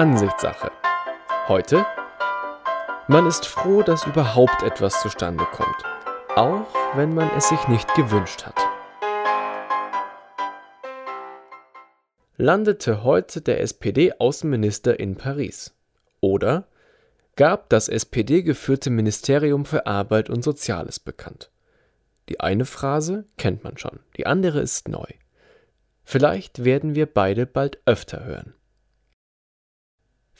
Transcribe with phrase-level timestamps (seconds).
[0.00, 0.72] Ansichtssache.
[1.46, 1.84] Heute?
[3.06, 5.76] Man ist froh, dass überhaupt etwas zustande kommt,
[6.36, 8.56] auch wenn man es sich nicht gewünscht hat.
[12.38, 15.74] Landete heute der SPD-Außenminister in Paris?
[16.22, 16.66] Oder
[17.36, 21.50] gab das SPD-geführte Ministerium für Arbeit und Soziales bekannt?
[22.30, 25.08] Die eine Phrase kennt man schon, die andere ist neu.
[26.04, 28.54] Vielleicht werden wir beide bald öfter hören.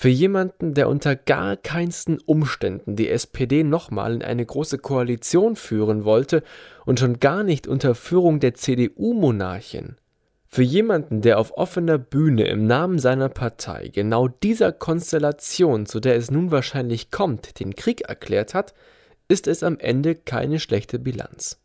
[0.00, 6.06] Für jemanden, der unter gar keinsten Umständen die SPD nochmal in eine große Koalition führen
[6.06, 6.42] wollte
[6.86, 9.96] und schon gar nicht unter Führung der CDU-Monarchin,
[10.46, 16.16] für jemanden, der auf offener Bühne im Namen seiner Partei genau dieser Konstellation, zu der
[16.16, 18.72] es nun wahrscheinlich kommt, den Krieg erklärt hat,
[19.28, 21.60] ist es am Ende keine schlechte Bilanz.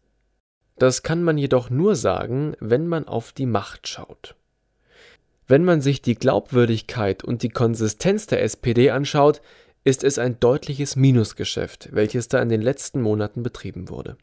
[0.77, 4.35] Das kann man jedoch nur sagen, wenn man auf die Macht schaut.
[5.48, 9.41] Wenn man sich die Glaubwürdigkeit und die Konsistenz der SPD anschaut,
[9.84, 14.18] ist es ein deutliches Minusgeschäft, welches da in den letzten Monaten betrieben wurde.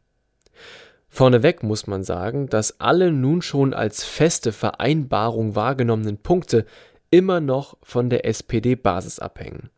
[1.09, 6.65] Vorneweg muss man sagen, dass alle nun schon als feste Vereinbarung wahrgenommenen Punkte
[7.11, 9.70] immer noch von der SPD-Basis abhängen.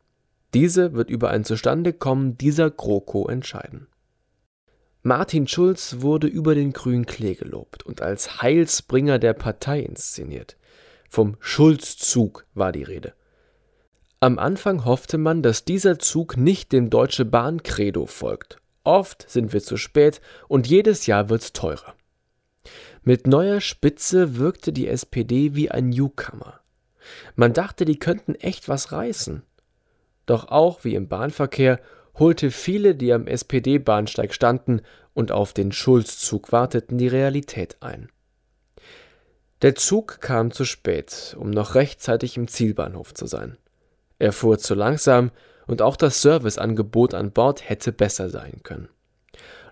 [0.54, 3.88] Diese wird über ein Zustandekommen dieser GroKo entscheiden.
[5.02, 10.56] Martin Schulz wurde über den grünen Klee gelobt und als Heilsbringer der Partei inszeniert.
[11.14, 13.14] Vom Schulzzug war die Rede.
[14.18, 18.56] Am Anfang hoffte man, dass dieser Zug nicht dem Deutsche Bahn Credo folgt.
[18.82, 21.94] Oft sind wir zu spät und jedes Jahr wird's teurer.
[23.04, 26.58] Mit neuer Spitze wirkte die SPD wie ein Newcomer.
[27.36, 29.44] Man dachte, die könnten echt was reißen.
[30.26, 31.78] Doch auch wie im Bahnverkehr
[32.18, 34.80] holte viele, die am SPD-Bahnsteig standen
[35.12, 38.08] und auf den Schulzzug warteten, die Realität ein.
[39.64, 43.56] Der Zug kam zu spät, um noch rechtzeitig im Zielbahnhof zu sein.
[44.18, 45.30] Er fuhr zu langsam
[45.66, 48.90] und auch das Serviceangebot an Bord hätte besser sein können.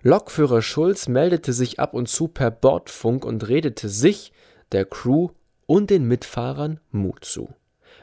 [0.01, 4.33] Lokführer Schulz meldete sich ab und zu per Bordfunk und redete sich,
[4.71, 5.29] der Crew
[5.67, 7.53] und den Mitfahrern Mut zu.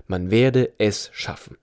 [0.06, 1.58] Man werde es schaffen.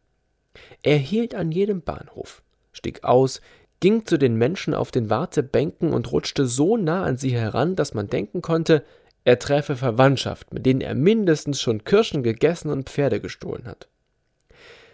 [0.83, 2.43] Er hielt an jedem Bahnhof
[2.73, 3.39] stieg aus,
[3.79, 7.93] ging zu den Menschen auf den Wartebänken und rutschte so nah an sie heran, dass
[7.93, 8.83] man denken konnte,
[9.27, 13.89] er träfe Verwandtschaft, mit denen er mindestens schon Kirschen gegessen und Pferde gestohlen hat.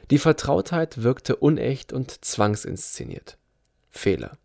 [0.10, 3.38] Die Vertrautheit wirkte unecht und zwangsinszeniert.
[3.92, 4.40] Fehler.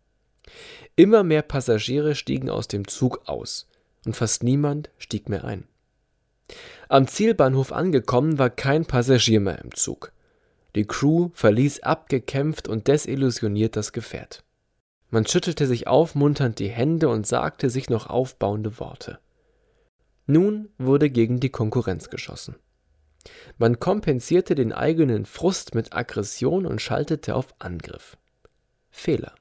[0.95, 3.67] Immer mehr Passagiere stiegen aus dem Zug aus,
[4.05, 5.67] und fast niemand stieg mehr ein.
[6.87, 10.11] Am Zielbahnhof angekommen war kein Passagier mehr im Zug.
[10.75, 14.43] Die Crew verließ abgekämpft und desillusioniert das Gefährt.
[15.09, 19.17] Man schüttelte sich aufmunternd die Hände und sagte sich noch aufbauende Worte.
[20.29, 22.55] Nun wurde gegen die Konkurrenz geschossen.
[23.57, 28.15] Man kompensierte den eigenen Frust mit Aggression und schaltete auf Angriff.
[28.91, 29.33] Fehler.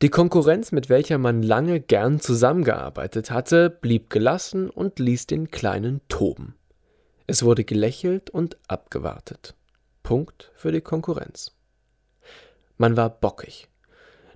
[0.00, 6.00] Die Konkurrenz, mit welcher man lange gern zusammengearbeitet hatte, blieb gelassen und ließ den Kleinen
[6.08, 6.54] toben.
[7.26, 9.54] Es wurde gelächelt und abgewartet.
[10.02, 11.54] Punkt für die Konkurrenz.
[12.78, 13.68] Man war bockig.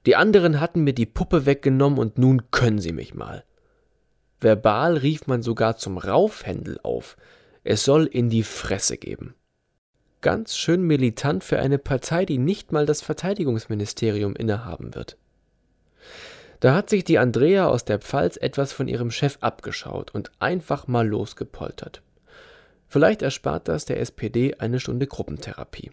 [0.04, 3.44] Die anderen hatten mir die Puppe weggenommen und nun können sie mich mal.
[4.44, 7.16] Verbal rief man sogar zum Raufhändel auf.
[7.64, 9.34] Es soll in die Fresse geben.
[10.20, 15.16] Ganz schön militant für eine Partei, die nicht mal das Verteidigungsministerium innehaben wird.
[16.60, 20.86] Da hat sich die Andrea aus der Pfalz etwas von ihrem Chef abgeschaut und einfach
[20.86, 22.02] mal losgepoltert.
[22.86, 25.90] Vielleicht erspart das der SPD eine Stunde Gruppentherapie.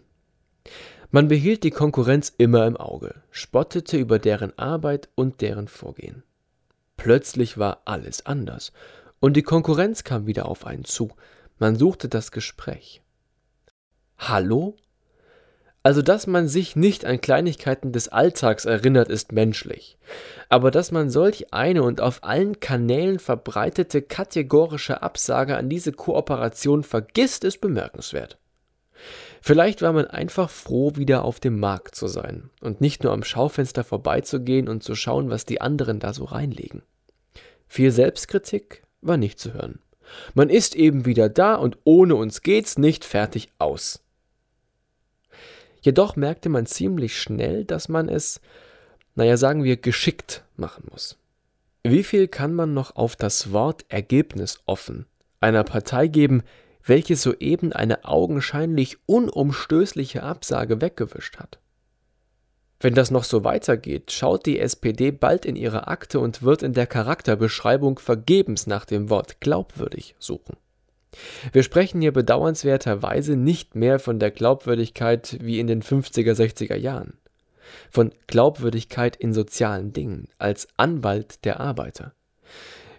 [1.10, 6.22] Man behielt die Konkurrenz immer im Auge, spottete über deren Arbeit und deren Vorgehen.
[7.02, 8.70] Plötzlich war alles anders
[9.18, 11.10] und die Konkurrenz kam wieder auf einen zu.
[11.58, 13.02] Man suchte das Gespräch.
[14.18, 14.76] Hallo?
[15.82, 19.98] Also, dass man sich nicht an Kleinigkeiten des Alltags erinnert, ist menschlich.
[20.48, 26.84] Aber dass man solch eine und auf allen Kanälen verbreitete kategorische Absage an diese Kooperation
[26.84, 28.38] vergisst, ist bemerkenswert.
[29.40, 33.24] Vielleicht war man einfach froh, wieder auf dem Markt zu sein und nicht nur am
[33.24, 36.82] Schaufenster vorbeizugehen und zu schauen, was die anderen da so reinlegen.
[37.72, 39.78] Viel Selbstkritik war nicht zu hören.
[40.34, 44.02] Man ist eben wieder da und ohne uns geht's nicht fertig aus.
[45.80, 48.42] Jedoch merkte man ziemlich schnell, dass man es,
[49.14, 51.16] naja, sagen wir, geschickt machen muss.
[51.82, 55.06] Wie viel kann man noch auf das Wort Ergebnis offen
[55.40, 56.42] einer Partei geben,
[56.84, 61.58] welche soeben eine augenscheinlich unumstößliche Absage weggewischt hat?
[62.82, 66.72] Wenn das noch so weitergeht, schaut die SPD bald in ihre Akte und wird in
[66.72, 70.56] der Charakterbeschreibung vergebens nach dem Wort glaubwürdig suchen.
[71.52, 77.18] Wir sprechen hier bedauernswerterweise nicht mehr von der Glaubwürdigkeit wie in den 50er, 60er Jahren.
[77.88, 82.14] Von Glaubwürdigkeit in sozialen Dingen als Anwalt der Arbeiter.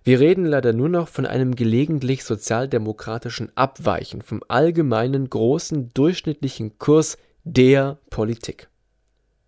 [0.05, 7.17] Wir reden leider nur noch von einem gelegentlich sozialdemokratischen Abweichen vom allgemeinen großen durchschnittlichen Kurs
[7.43, 8.69] der Politik.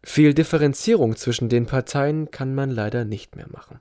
[0.08, 3.80] Viel Differenzierung zwischen den Parteien kann man leider nicht mehr machen.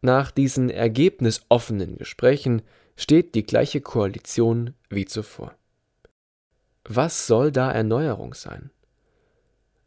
[0.00, 2.62] Nach diesen ergebnisoffenen Gesprächen
[2.96, 5.54] steht die gleiche Koalition wie zuvor.
[6.84, 8.70] Was soll da Erneuerung sein?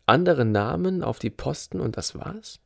[0.05, 2.59] Andere Namen auf die Posten und das war's?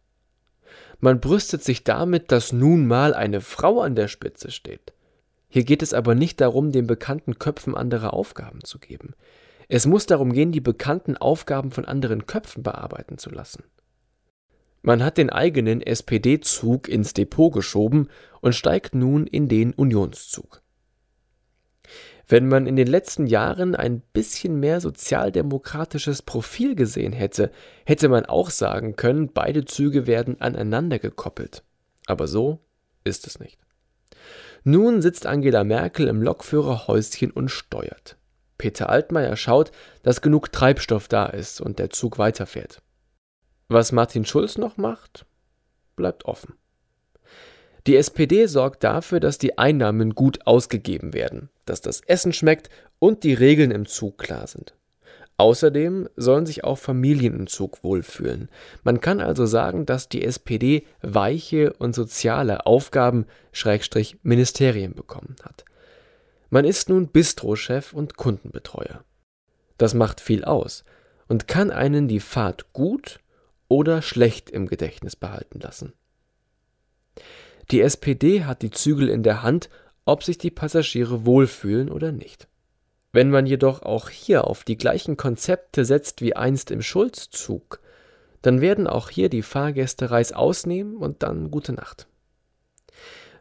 [1.00, 4.92] Man brüstet sich damit, dass nun mal eine Frau an der Spitze steht.
[5.48, 9.16] Hier geht es aber nicht darum, den bekannten Köpfen andere Aufgaben zu geben.
[9.70, 13.64] Es muss darum gehen, die bekannten Aufgaben von anderen Köpfen bearbeiten zu lassen.
[14.82, 18.10] Man hat den eigenen SPD-Zug ins Depot geschoben
[18.42, 20.64] und steigt nun in den Unionszug.
[22.28, 27.52] Wenn man in den letzten Jahren ein bisschen mehr sozialdemokratisches Profil gesehen hätte,
[27.86, 31.64] hätte man auch sagen können, beide Züge werden aneinander gekoppelt.
[32.06, 32.60] Aber so
[33.04, 33.60] ist es nicht.
[34.64, 38.19] Nun sitzt Angela Merkel im Lokführerhäuschen und steuert.
[38.60, 39.72] Peter Altmaier schaut,
[40.04, 42.84] dass genug Treibstoff da ist und der Zug weiterfährt.
[43.70, 45.26] Was Martin Schulz noch macht,
[45.96, 46.54] bleibt offen.
[47.88, 52.70] Die SPD sorgt dafür, dass die Einnahmen gut ausgegeben werden, dass das Essen schmeckt
[53.00, 54.76] und die Regeln im Zug klar sind.
[55.38, 58.50] Außerdem sollen sich auch Familien im Zug wohlfühlen.
[58.84, 65.64] Man kann also sagen, dass die SPD weiche und soziale Aufgaben Schrägstrich Ministerien bekommen hat.
[66.50, 69.04] Man ist nun Bistrochef und Kundenbetreuer.
[69.78, 70.84] Das macht viel aus
[71.28, 73.20] und kann einen die Fahrt gut
[73.68, 75.94] oder schlecht im Gedächtnis behalten lassen.
[77.72, 79.70] Die SPD hat die Zügel in der Hand,
[80.06, 82.48] ob sich die Passagiere wohlfühlen oder nicht.
[83.12, 87.80] Wenn man jedoch auch hier auf die gleichen Konzepte setzt wie einst im Schulzzug,
[88.42, 92.08] dann werden auch hier die Fahrgäste Reis ausnehmen und dann gute Nacht.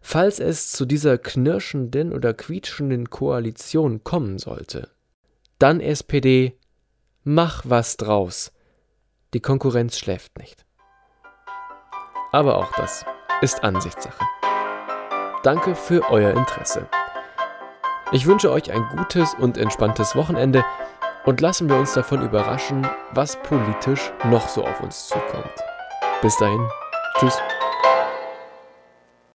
[0.01, 4.91] Falls es zu dieser knirschenden oder quietschenden Koalition kommen sollte,
[5.59, 6.59] dann SPD,
[7.25, 8.53] mach was draus.
[9.35, 10.65] Die Konkurrenz schläft nicht.
[12.33, 13.05] Aber auch das
[13.43, 14.25] ist Ansichtssache.
[15.43, 16.89] Danke für euer Interesse.
[18.13, 20.65] Ich wünsche euch ein gutes und entspanntes Wochenende
[21.25, 25.55] und lassen wir uns davon überraschen, was politisch noch so auf uns zukommt.
[26.23, 26.67] Bis dahin,
[27.19, 27.39] tschüss.